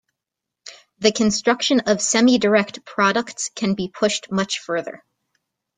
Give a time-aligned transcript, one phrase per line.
[0.97, 5.03] The construction of semidirect products can be pushed much further.